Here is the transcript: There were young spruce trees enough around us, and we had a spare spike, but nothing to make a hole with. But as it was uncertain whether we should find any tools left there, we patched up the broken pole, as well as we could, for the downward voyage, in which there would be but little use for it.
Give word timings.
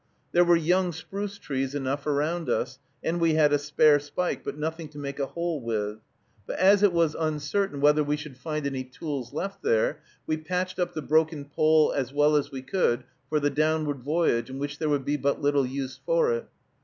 There 0.31 0.43
were 0.43 0.55
young 0.55 0.93
spruce 0.93 1.37
trees 1.37 1.75
enough 1.75 2.07
around 2.07 2.49
us, 2.49 2.79
and 3.03 3.21
we 3.21 3.35
had 3.35 3.53
a 3.53 3.59
spare 3.59 3.99
spike, 3.99 4.43
but 4.43 4.57
nothing 4.57 4.89
to 4.89 4.97
make 4.97 5.19
a 5.19 5.27
hole 5.27 5.61
with. 5.61 5.99
But 6.47 6.57
as 6.57 6.81
it 6.81 6.91
was 6.91 7.13
uncertain 7.13 7.81
whether 7.81 8.03
we 8.03 8.17
should 8.17 8.35
find 8.35 8.65
any 8.65 8.83
tools 8.83 9.31
left 9.31 9.61
there, 9.61 10.01
we 10.25 10.37
patched 10.37 10.79
up 10.79 10.95
the 10.95 11.03
broken 11.03 11.45
pole, 11.45 11.93
as 11.95 12.11
well 12.11 12.35
as 12.35 12.49
we 12.51 12.63
could, 12.63 13.03
for 13.29 13.39
the 13.39 13.51
downward 13.51 13.99
voyage, 13.99 14.49
in 14.49 14.57
which 14.57 14.79
there 14.79 14.89
would 14.89 15.05
be 15.05 15.17
but 15.17 15.39
little 15.39 15.67
use 15.67 15.99
for 16.03 16.33
it. 16.33 16.47